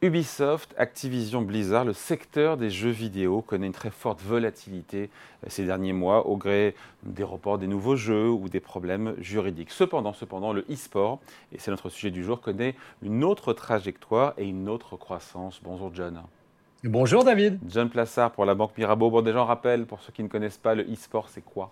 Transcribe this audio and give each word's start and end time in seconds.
Ubisoft, 0.00 0.76
Activision 0.78 1.42
Blizzard, 1.42 1.84
le 1.84 1.92
secteur 1.92 2.56
des 2.56 2.70
jeux 2.70 2.90
vidéo 2.90 3.42
connaît 3.42 3.66
une 3.66 3.72
très 3.72 3.90
forte 3.90 4.22
volatilité 4.22 5.10
euh, 5.42 5.48
ces 5.50 5.64
derniers 5.64 5.92
mois 5.92 6.28
au 6.28 6.36
gré 6.36 6.76
des 7.02 7.24
reports 7.24 7.58
des 7.58 7.66
nouveaux 7.66 7.96
jeux 7.96 8.30
ou 8.30 8.48
des 8.48 8.60
problèmes 8.60 9.16
juridiques. 9.18 9.72
Cependant, 9.72 10.12
cependant 10.12 10.52
le 10.52 10.64
e-sport, 10.70 11.18
et 11.50 11.58
c'est 11.58 11.72
notre 11.72 11.88
sujet 11.88 12.12
du 12.12 12.22
jour, 12.22 12.40
connaît 12.40 12.76
une 13.02 13.24
autre 13.24 13.52
trajectoire 13.52 14.34
et 14.38 14.46
une 14.46 14.68
autre 14.68 14.96
croissance. 14.96 15.60
Bonjour 15.64 15.90
John. 15.92 16.22
Bonjour 16.84 17.24
David. 17.24 17.58
John 17.66 17.90
Plassard 17.90 18.30
pour 18.30 18.44
la 18.44 18.54
Banque 18.54 18.78
Mirabeau. 18.78 19.10
Bon, 19.10 19.20
déjà, 19.20 19.42
on 19.42 19.46
rappelle, 19.46 19.84
pour 19.84 20.00
ceux 20.00 20.12
qui 20.12 20.22
ne 20.22 20.28
connaissent 20.28 20.58
pas, 20.58 20.76
le 20.76 20.84
e-sport, 20.84 21.28
c'est 21.28 21.44
quoi? 21.44 21.70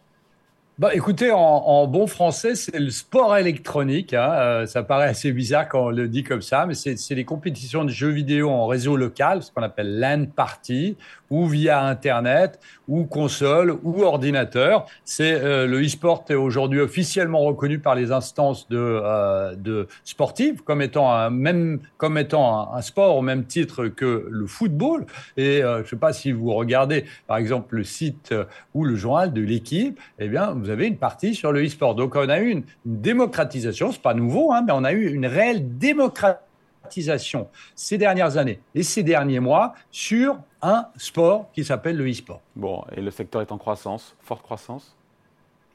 Bah, 0.78 0.94
écoutez, 0.94 1.30
en, 1.32 1.86
bon 1.86 2.06
français, 2.06 2.54
c'est 2.54 2.78
le 2.78 2.90
sport 2.90 3.34
électronique. 3.38 4.12
Hein. 4.12 4.30
Euh, 4.34 4.66
ça 4.66 4.82
paraît 4.82 5.06
assez 5.06 5.32
bizarre 5.32 5.70
quand 5.70 5.86
on 5.86 5.90
le 5.90 6.06
dit 6.06 6.22
comme 6.22 6.42
ça, 6.42 6.66
mais 6.66 6.74
c'est 6.74 7.14
les 7.14 7.24
compétitions 7.24 7.82
de 7.82 7.88
jeux 7.88 8.10
vidéo 8.10 8.50
en 8.50 8.66
réseau 8.66 8.94
local, 8.94 9.42
ce 9.42 9.50
qu'on 9.50 9.62
appelle 9.62 9.98
LAN 9.98 10.26
party, 10.26 10.98
ou 11.30 11.46
via 11.46 11.82
Internet, 11.82 12.60
ou 12.88 13.04
console, 13.04 13.74
ou 13.84 14.02
ordinateur. 14.02 14.84
C'est 15.06 15.32
euh, 15.32 15.66
le 15.66 15.82
e-sport 15.82 16.26
est 16.28 16.34
aujourd'hui 16.34 16.80
officiellement 16.80 17.40
reconnu 17.40 17.78
par 17.78 17.94
les 17.94 18.12
instances 18.12 18.68
de, 18.68 18.76
euh, 18.78 19.56
de 19.56 19.88
sportives 20.04 20.62
comme 20.62 20.82
étant 20.82 21.10
un 21.10 21.30
même 21.30 21.80
comme 21.96 22.18
étant 22.18 22.74
un, 22.74 22.82
sport 22.82 23.16
au 23.16 23.22
même 23.22 23.46
titre 23.46 23.88
que 23.88 24.28
le 24.30 24.46
football. 24.46 25.06
Et 25.38 25.62
je 25.62 25.78
ne 25.78 25.84
sais 25.84 25.96
pas 25.96 26.12
si 26.12 26.32
vous 26.32 26.52
regardez, 26.52 27.06
par 27.26 27.38
exemple, 27.38 27.76
le 27.76 27.84
site 27.84 28.34
ou 28.74 28.84
le 28.84 28.94
journal 28.94 29.32
de 29.32 29.40
l'équipe, 29.40 29.98
eh 30.18 30.28
bien 30.28 30.54
vous 30.66 30.72
avez 30.72 30.88
une 30.88 30.96
partie 30.96 31.34
sur 31.34 31.52
le 31.52 31.64
e-sport. 31.64 31.94
Donc 31.94 32.16
on 32.16 32.28
a 32.28 32.40
eu 32.40 32.50
une, 32.50 32.64
démocratisation, 32.84 33.92
c'est 33.92 34.02
pas 34.02 34.14
nouveau, 34.14 34.52
hein, 34.52 34.62
mais 34.66 34.72
on 34.72 34.82
a 34.82 34.92
eu 34.92 35.12
une 35.12 35.26
réelle 35.26 35.78
démocratisation 35.78 37.48
ces 37.74 37.98
dernières 37.98 38.36
années 38.36 38.60
et 38.74 38.82
ces 38.82 39.02
derniers 39.02 39.40
mois 39.40 39.74
sur 39.90 40.38
un 40.62 40.86
sport 40.96 41.50
qui 41.52 41.64
s'appelle 41.64 41.96
le 41.96 42.10
e-sport. 42.10 42.40
Bon, 42.56 42.84
et 42.96 43.00
le 43.00 43.10
secteur 43.10 43.42
est 43.42 43.52
en 43.52 43.58
croissance, 43.58 44.16
forte 44.20 44.42
croissance? 44.42 44.96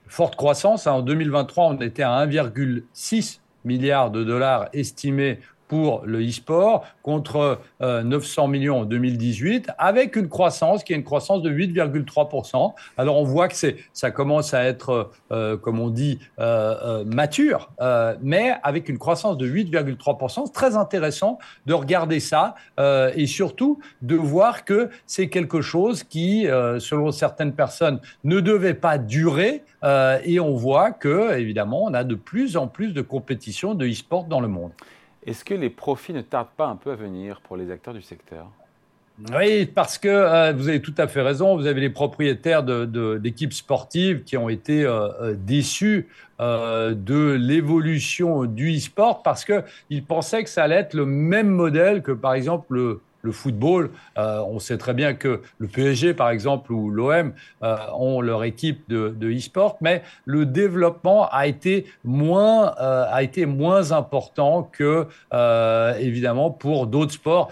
Forte 0.08 0.36
croissance. 0.36 0.88
Hein. 0.88 0.94
en 0.94 1.02
2023, 1.02 1.68
on 1.68 1.78
était 1.80 2.04
à 2.04 2.26
1,6 2.26 3.40
milliard 3.64 4.12
de 4.12 4.26
dollars 4.26 4.68
estimés 4.74 5.40
pour 5.72 6.02
le 6.06 6.20
e-sport 6.22 6.84
contre 7.02 7.60
900 7.80 8.44
euh, 8.44 8.48
millions 8.50 8.80
en 8.80 8.84
2018, 8.84 9.70
avec 9.78 10.18
une 10.18 10.28
croissance 10.28 10.84
qui 10.84 10.92
est 10.92 10.98
une 10.98 11.06
croissance 11.06 11.42
de 11.42 11.50
8,3%. 11.50 12.74
Alors 12.98 13.18
on 13.18 13.24
voit 13.24 13.48
que 13.48 13.56
c'est, 13.56 13.78
ça 13.94 14.12
commence 14.12 14.54
à 14.54 14.66
être, 14.66 15.12
euh, 15.32 15.56
comme 15.56 15.80
on 15.80 15.90
dit, 15.90 16.20
euh, 16.40 17.06
mature, 17.06 17.72
mais 18.22 18.52
avec 18.64 18.90
une 18.90 18.98
croissance 18.98 19.38
de 19.38 19.48
8,3%. 19.48 20.44
C'est 20.48 20.52
très 20.52 20.76
intéressant 20.76 21.40
de 21.66 21.74
regarder 21.74 22.20
ça 22.20 22.56
et 23.16 23.26
surtout 23.26 23.80
de 24.02 24.18
voir 24.18 24.66
que 24.66 24.90
c'est 25.06 25.30
quelque 25.30 25.62
chose 25.62 26.04
qui, 26.04 26.48
selon 26.80 27.14
certaines 27.14 27.54
personnes, 27.54 28.02
ne 28.26 28.42
devait 28.42 28.74
pas 28.74 28.98
durer. 28.98 29.64
et 30.26 30.40
on 30.42 30.54
voit 30.54 30.92
que, 30.92 31.38
évidemment, 31.38 31.84
on 31.86 31.94
a 31.94 32.04
de 32.04 32.16
plus 32.16 32.58
en 32.58 32.68
plus 32.68 32.92
de 32.94 33.02
compétitions 33.02 33.74
de 33.74 33.88
e-sport 33.88 34.26
dans 34.26 34.42
le 34.42 34.50
monde. 34.50 34.72
Est-ce 35.26 35.46
que 35.46 35.54
les 35.54 35.70
profits 35.70 36.14
ne 36.14 36.22
tardent 36.22 36.56
pas 36.58 36.68
un 36.68 36.76
peu 36.76 36.92
à 36.92 36.96
venir 36.96 37.42
pour 37.42 37.58
les 37.58 37.70
acteurs 37.70 37.94
du 37.94 38.02
secteur? 38.02 38.48
Oui, 39.36 39.68
parce 39.68 39.98
que 39.98 40.08
euh, 40.08 40.54
vous 40.54 40.68
avez 40.68 40.82
tout 40.82 40.96
à 40.98 41.08
fait 41.08 41.22
raison. 41.22 41.56
Vous 41.56 41.68
avez 41.68 41.82
les 41.82 41.90
propriétaires 41.90 42.64
d'équipes 42.64 43.54
sportives 43.54 44.24
qui 44.24 44.36
ont 44.38 44.50
été 44.50 44.84
euh, 44.84 45.10
euh, 45.22 45.36
déçus 45.38 46.08
de 46.40 47.38
l'évolution 47.40 48.46
du 48.46 48.76
e-sport 48.76 49.22
parce 49.22 49.46
qu'ils 49.46 50.04
pensaient 50.04 50.44
que 50.44 50.50
ça 50.50 50.64
allait 50.64 50.78
être 50.78 50.96
le 50.96 51.06
même 51.06 51.50
modèle 51.50 52.02
que, 52.02 52.12
par 52.12 52.34
exemple, 52.34 52.74
le, 52.74 53.02
le 53.22 53.32
football. 53.32 53.92
Euh, 54.18 54.42
on 54.48 54.60
sait 54.60 54.78
très 54.78 54.94
bien 54.94 55.14
que 55.14 55.42
le 55.58 55.68
PSG, 55.68 56.14
par 56.14 56.30
exemple, 56.30 56.72
ou 56.72 56.90
l'OM 56.90 57.34
euh, 57.64 57.78
ont 57.94 58.22
leur 58.22 58.44
équipe 58.44 58.90
de, 58.90 59.16
e-sport, 59.22 59.78
mais 59.82 60.02
le 60.26 60.46
développement 60.46 61.28
a 61.32 61.48
été 61.48 61.86
moins, 62.04 62.76
euh, 62.82 63.06
a 63.10 63.24
été 63.24 63.46
moins 63.46 63.92
important 63.92 64.70
que, 64.72 65.08
évidemment, 66.00 66.52
pour 66.52 66.88
d'autres 66.88 67.14
sports 67.14 67.52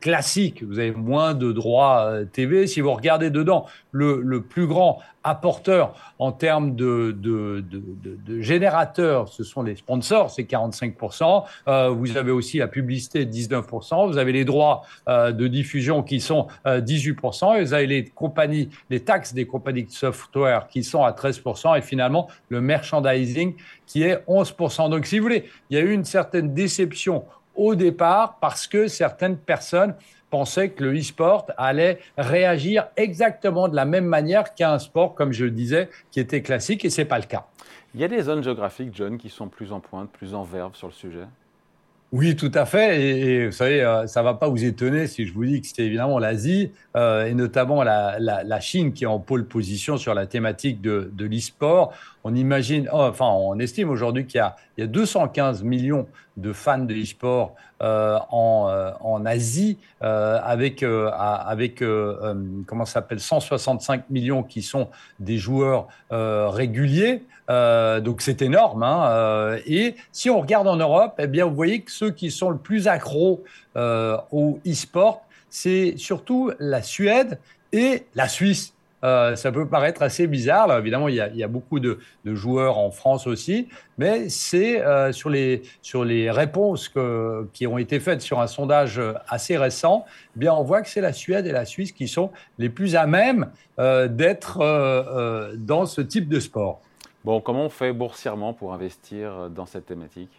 classiques. 0.00 0.62
Vous 0.62 0.78
avez 0.78 0.92
moins 0.92 1.34
de 1.34 1.52
droits 1.52 2.12
TV. 2.32 2.66
Si 2.66 2.80
vous 2.80 2.92
regardez 2.92 3.30
dedans, 3.30 3.66
le, 3.92 4.40
plus 4.40 4.66
grand 4.66 5.00
apporteur 5.24 5.94
en 6.18 6.32
termes 6.32 6.74
de, 6.74 7.14
de, 7.18 7.62
de, 7.70 8.40
générateurs, 8.40 9.28
ce 9.28 9.44
sont 9.44 9.62
les 9.62 9.76
sponsors, 9.76 10.30
c'est 10.30 10.44
45%. 10.44 11.44
Euh, 11.66 11.88
vous 11.90 12.16
avez 12.16 12.30
aussi 12.30 12.58
la 12.58 12.68
publicité, 12.68 13.26
19%. 13.26 14.08
Vous 14.08 14.18
avez 14.18 14.32
les 14.32 14.44
droits 14.44 14.82
de 15.08 15.48
diffusion 15.48 16.02
qui 16.02 16.20
sont 16.20 16.46
18%. 16.66 17.56
Euh, 17.56 17.64
vous 17.64 17.74
avez 17.74 17.86
les 17.86 18.04
compagnies, 18.04 18.68
les 18.90 19.00
taxes 19.00 19.34
des 19.34 19.46
compagnies 19.46 19.84
de 19.84 19.90
software 19.90 20.68
qui 20.68 20.84
sont 20.84 21.02
à 21.02 21.12
13%. 21.12 21.76
Et 21.78 21.82
finalement, 21.82 22.28
le 22.48 22.60
merchandising 22.60 23.54
qui 23.86 24.02
est 24.02 24.22
11%. 24.28 24.90
Donc, 24.90 25.06
si 25.06 25.18
vous 25.18 25.24
voulez, 25.24 25.44
il 25.70 25.78
y 25.78 25.80
a 25.80 25.84
eu 25.84 25.92
une 25.92 26.04
certaine 26.04 26.54
déception 26.54 27.24
au 27.54 27.74
départ 27.74 28.38
parce 28.40 28.66
que 28.66 28.86
certaines 28.86 29.36
personnes 29.36 29.94
pensait 30.30 30.70
que 30.70 30.84
le 30.84 30.98
e-sport 30.98 31.46
allait 31.56 31.98
réagir 32.16 32.88
exactement 32.96 33.68
de 33.68 33.74
la 33.74 33.84
même 33.84 34.04
manière 34.04 34.54
qu'un 34.54 34.78
sport, 34.78 35.14
comme 35.14 35.32
je 35.32 35.44
le 35.44 35.50
disais, 35.50 35.88
qui 36.10 36.20
était 36.20 36.42
classique, 36.42 36.84
et 36.84 36.90
ce 36.90 37.00
n'est 37.00 37.06
pas 37.06 37.18
le 37.18 37.24
cas. 37.24 37.46
Il 37.94 38.00
y 38.00 38.04
a 38.04 38.08
des 38.08 38.22
zones 38.22 38.42
géographiques, 38.42 38.90
John, 38.92 39.16
qui 39.16 39.30
sont 39.30 39.48
plus 39.48 39.72
en 39.72 39.80
pointe, 39.80 40.10
plus 40.10 40.34
en 40.34 40.42
verve 40.42 40.76
sur 40.76 40.88
le 40.88 40.92
sujet? 40.92 41.24
Oui, 42.10 42.36
tout 42.36 42.50
à 42.54 42.64
fait. 42.64 43.02
Et, 43.02 43.46
vous 43.46 43.52
savez, 43.52 43.82
euh, 43.82 44.06
ça 44.06 44.20
ne 44.20 44.24
va 44.24 44.32
pas 44.32 44.48
vous 44.48 44.64
étonner 44.64 45.06
si 45.06 45.26
je 45.26 45.34
vous 45.34 45.44
dis 45.44 45.60
que 45.60 45.66
c'est 45.66 45.84
évidemment 45.84 46.18
l'Asie 46.18 46.72
euh, 46.96 47.26
et 47.26 47.34
notamment 47.34 47.82
la, 47.82 48.60
Chine 48.60 48.94
qui 48.94 49.04
est 49.04 49.06
en 49.06 49.18
pôle 49.18 49.46
position 49.46 49.98
sur 49.98 50.14
la 50.14 50.26
thématique 50.26 50.80
de, 50.80 51.10
de 51.12 51.26
l'e-sport. 51.26 51.92
On 52.24 52.34
imagine, 52.34 52.88
oh, 52.92 52.96
enfin, 53.00 53.26
on 53.26 53.58
estime 53.58 53.90
aujourd'hui 53.90 54.24
qu'il 54.24 54.40
y, 54.40 54.80
y, 54.80 54.84
a 54.84 54.86
215 54.86 55.62
millions 55.64 56.06
de 56.38 56.52
fans 56.52 56.78
de 56.78 56.94
e-sport 56.94 57.54
euh, 57.82 58.18
en, 58.30 58.94
en, 59.00 59.26
Asie, 59.26 59.78
avec, 60.00 60.82
avec 60.82 61.82
comment 62.66 62.84
s'appelle, 62.84 63.20
165 63.20 64.10
millions 64.10 64.42
qui 64.42 64.62
sont 64.62 64.88
des 65.20 65.38
joueurs 65.38 65.88
réguliers. 66.10 67.22
donc 67.48 68.22
c'est 68.22 68.42
énorme. 68.42 68.82
Hein, 68.82 69.56
et 69.66 69.96
si 70.12 70.30
on 70.30 70.40
regarde 70.40 70.66
en 70.66 70.76
Europe, 70.76 71.14
eh 71.18 71.26
bien, 71.26 71.44
vous 71.44 71.54
voyez 71.54 71.80
que 71.80 71.90
ceux 71.90 72.10
qui 72.10 72.30
sont 72.30 72.50
le 72.50 72.58
plus 72.58 72.88
accros 72.88 73.44
euh, 73.76 74.16
au 74.32 74.58
e-sport, 74.66 75.22
c'est 75.50 75.94
surtout 75.96 76.50
la 76.58 76.82
Suède 76.82 77.38
et 77.72 78.06
la 78.14 78.28
Suisse. 78.28 78.74
Euh, 79.04 79.36
ça 79.36 79.52
peut 79.52 79.68
paraître 79.68 80.02
assez 80.02 80.26
bizarre. 80.26 80.76
évidemment, 80.76 81.08
il 81.08 81.14
y, 81.14 81.42
a, 81.42 81.48
beaucoup 81.48 81.78
de, 81.78 81.98
joueurs 82.24 82.78
en 82.78 82.90
France 82.90 83.26
aussi, 83.26 83.68
mais 83.96 84.28
c'est 84.28 84.82
euh, 84.82 85.12
sur, 85.12 85.30
les, 85.30 85.62
sur 85.82 86.04
les 86.04 86.30
réponses 86.30 86.92
qui 87.52 87.66
ont 87.66 87.78
été 87.78 88.00
faites 88.00 88.20
sur 88.20 88.40
un 88.40 88.46
sondage 88.46 89.00
assez 89.28 89.56
récent, 89.56 90.04
eh 90.36 90.40
bien, 90.40 90.52
on 90.52 90.64
voit 90.64 90.82
que 90.82 90.88
c'est 90.88 91.00
la 91.00 91.12
Suède 91.12 91.46
et 91.46 91.52
la 91.52 91.64
Suisse 91.64 91.92
qui 91.92 92.08
sont 92.08 92.30
les 92.58 92.68
plus 92.68 92.96
à 92.96 93.06
même 93.06 93.50
d'être 93.78 94.58
dans 95.56 95.86
ce 95.86 96.00
type 96.00 96.28
de 96.28 96.40
sport. 96.40 96.80
Bon, 97.24 97.40
comment 97.40 97.66
on 97.66 97.70
fait 97.70 97.92
boursièrement 97.92 98.52
pour 98.52 98.72
investir 98.72 99.50
dans 99.50 99.66
cette 99.66 99.86
thématique? 99.86 100.30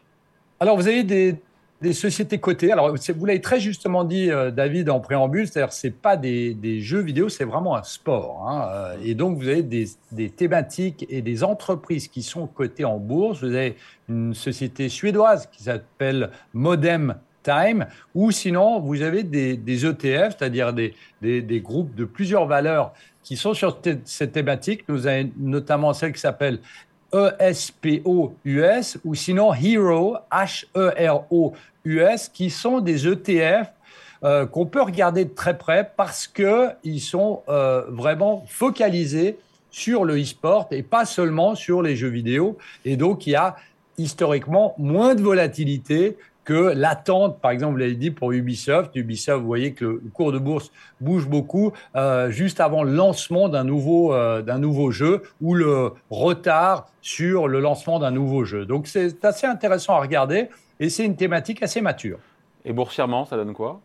Alors, 0.60 0.76
vous 0.76 0.88
avez 0.88 1.04
des, 1.04 1.38
des 1.82 1.94
sociétés 1.94 2.40
cotées. 2.40 2.72
Alors, 2.72 2.94
vous 2.94 3.26
l'avez 3.26 3.42
très 3.42 3.60
justement 3.60 4.04
dit, 4.04 4.30
euh, 4.32 4.52
David, 4.52 4.90
en 4.90 5.00
préambule, 5.00 5.48
c'est-à-dire 5.48 5.72
c'est 5.72 5.92
pas 5.92 6.18
des, 6.18 6.82
jeux 6.82 7.00
vidéo, 7.00 7.30
c'est 7.30 7.46
vraiment 7.46 7.76
un 7.76 7.84
sport. 7.84 8.48
Hein. 8.48 8.70
Euh, 8.72 8.98
et 9.04 9.16
donc, 9.16 9.38
vous 9.38 9.48
avez 9.48 9.64
des, 9.64 10.30
thématiques 10.30 11.06
et 11.10 11.22
des 11.22 11.44
entreprises 11.44 12.08
qui 12.08 12.22
sont 12.22 12.48
cotées 12.48 12.86
en 12.86 12.98
bourse. 12.98 13.40
Vous 13.40 13.56
avez 13.56 13.76
une 14.10 14.34
société 14.34 14.90
suédoise 14.90 15.48
qui 15.48 15.64
s'appelle 15.64 16.32
Modem 16.54 17.16
Time, 17.42 17.88
ou 18.14 18.32
sinon, 18.32 18.82
vous 18.82 19.02
avez 19.02 19.24
des, 19.24 19.86
ETF, 19.86 20.36
c'est-à-dire 20.38 20.74
des, 20.74 20.94
des, 21.22 21.62
groupes 21.62 21.96
de 21.96 22.04
plusieurs 22.04 22.46
valeurs 22.46 22.94
qui 23.24 23.38
sont 23.38 23.54
sur 23.54 23.80
cette 24.04 24.32
thématique. 24.34 24.84
Nous 24.90 25.08
avons 25.08 25.32
notamment 25.38 25.94
celle 25.94 26.12
qui 26.12 26.20
s'appelle 26.20 26.60
ESPO-US 27.14 28.98
ou 29.04 29.16
sinon 29.16 29.54
Hero, 29.54 30.18
H-E-R-O-US, 30.32 32.30
qui 32.30 32.50
sont 32.50 32.80
des 32.80 33.08
ETF 33.08 33.68
euh, 34.24 34.46
qu'on 34.46 34.66
peut 34.66 34.82
regarder 34.82 35.26
de 35.26 35.34
très 35.34 35.58
près 35.58 35.92
parce 35.96 36.28
qu'ils 36.28 37.02
sont 37.02 37.42
euh, 37.48 37.84
vraiment 37.88 38.44
focalisés 38.48 39.40
sur 39.72 40.04
le 40.04 40.22
e-sport 40.22 40.68
et 40.72 40.84
pas 40.84 41.06
seulement 41.06 41.56
sur 41.56 41.82
les 41.82 41.96
jeux 41.96 42.10
vidéo. 42.10 42.58
Et 42.84 42.98
donc, 42.98 43.28
il 43.28 43.32
y 43.32 43.36
a 43.36 43.56
historiquement 43.98 44.76
moins 44.78 45.16
de 45.16 45.22
volatilité 45.22 46.18
que 46.50 46.74
l'attente, 46.74 47.40
par 47.42 47.52
exemple, 47.52 47.74
vous 47.74 47.78
l'avez 47.78 47.94
dit 47.94 48.10
pour 48.10 48.32
Ubisoft. 48.32 48.96
Ubisoft, 48.96 49.40
vous 49.40 49.46
voyez 49.46 49.74
que 49.74 49.86
le 49.86 50.10
cours 50.12 50.32
de 50.32 50.40
bourse 50.40 50.72
bouge 51.00 51.30
beaucoup 51.30 51.74
euh, 51.96 52.32
juste 52.32 52.60
avant 52.60 52.82
le 52.82 52.92
lancement 52.92 53.50
d'un 53.50 53.64
nouveau, 53.64 54.16
euh, 54.16 54.42
d'un 54.42 54.58
nouveau 54.58 54.90
jeu 54.90 55.22
ou 55.42 55.54
le 55.54 55.92
retard 56.10 56.88
sur 57.02 57.48
le 57.48 57.60
lancement 57.60 58.00
d'un 58.00 58.10
nouveau 58.10 58.46
jeu. 58.46 58.66
Donc 58.66 58.88
c'est 58.88 59.24
assez 59.24 59.46
intéressant 59.46 59.94
à 59.94 60.00
regarder 60.00 60.50
et 60.80 60.90
c'est 60.90 61.06
une 61.06 61.16
thématique 61.16 61.62
assez 61.62 61.82
mature. 61.82 62.18
Et 62.66 62.74
boursièrement, 62.74 63.26
ça 63.26 63.36
donne 63.36 63.54
quoi? 63.54 63.80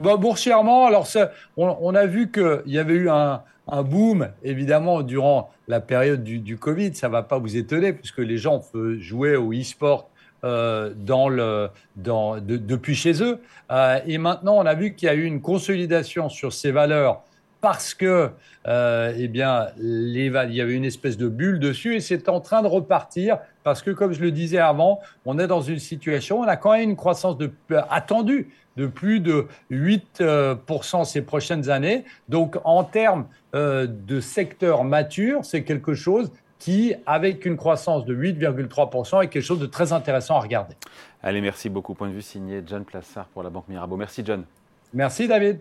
Bah, 0.00 0.18
Boursièrement, 0.18 0.84
alors 0.84 1.08
on, 1.56 1.94
a 1.94 2.04
vu 2.04 2.30
qu'il 2.30 2.60
y 2.66 2.78
avait 2.78 2.92
eu 2.92 3.08
un, 3.08 3.42
boom, 3.84 4.28
évidemment, 4.42 5.00
durant 5.00 5.50
la 5.66 5.80
période 5.80 6.22
du, 6.22 6.58
Covid. 6.58 6.94
Ça 6.94 7.06
ne 7.06 7.12
va 7.12 7.22
pas 7.22 7.38
vous 7.38 7.56
étonner, 7.56 7.94
puisque 7.94 8.18
les 8.18 8.36
gens 8.36 8.60
jouaient 8.98 9.36
au 9.36 9.54
e-sport 9.54 10.10
dans 10.44 11.28
le, 11.28 11.70
depuis 11.96 12.94
chez 12.94 13.22
eux. 13.22 13.40
Euh, 13.70 14.00
et 14.06 14.18
maintenant, 14.18 14.56
on 14.56 14.66
a 14.66 14.74
vu 14.74 14.94
qu'il 14.94 15.06
y 15.06 15.10
a 15.10 15.14
eu 15.14 15.24
une 15.24 15.40
consolidation 15.40 16.28
sur 16.28 16.52
ces 16.52 16.70
valeurs 16.70 17.22
parce 17.60 17.94
que, 17.94 18.30
euh, 18.66 19.14
eh 19.16 19.26
bien, 19.26 19.68
les, 19.78 20.26
il 20.26 20.54
y 20.54 20.60
avait 20.60 20.74
une 20.74 20.84
espèce 20.84 21.16
de 21.16 21.28
bulle 21.28 21.58
dessus 21.58 21.96
et 21.96 22.00
c'est 22.00 22.28
en 22.28 22.40
train 22.40 22.60
de 22.60 22.66
repartir 22.66 23.38
parce 23.62 23.80
que, 23.80 23.90
comme 23.90 24.12
je 24.12 24.20
le 24.20 24.32
disais 24.32 24.58
avant, 24.58 25.00
on 25.24 25.38
est 25.38 25.46
dans 25.46 25.62
une 25.62 25.78
situation, 25.78 26.40
on 26.40 26.44
a 26.46 26.56
quand 26.56 26.72
même 26.72 26.90
une 26.90 26.96
croissance 26.96 27.38
de, 27.38 27.50
attendue 27.88 28.52
de 28.76 28.86
plus 28.86 29.20
de 29.20 29.46
8% 29.70 31.04
ces 31.06 31.22
prochaines 31.22 31.70
années. 31.70 32.04
Donc, 32.28 32.58
en 32.64 32.84
termes 32.84 33.26
de 33.54 34.20
secteur 34.20 34.84
mature, 34.84 35.44
c'est 35.44 35.62
quelque 35.62 35.94
chose 35.94 36.32
qui, 36.58 36.94
avec 37.06 37.44
une 37.44 37.56
croissance 37.56 38.04
de 38.04 38.14
8,3%, 38.14 39.22
est 39.22 39.28
quelque 39.28 39.42
chose 39.42 39.60
de 39.60 39.66
très 39.66 39.92
intéressant 39.92 40.36
à 40.36 40.40
regarder. 40.40 40.74
Allez, 41.22 41.40
merci 41.40 41.68
beaucoup. 41.68 41.94
Point 41.94 42.08
de 42.08 42.14
vue 42.14 42.22
signé 42.22 42.62
John 42.66 42.84
Plassard 42.84 43.26
pour 43.26 43.42
la 43.42 43.50
Banque 43.50 43.68
Mirabeau. 43.68 43.96
Merci 43.96 44.22
John. 44.24 44.44
Merci 44.92 45.26
David. 45.26 45.60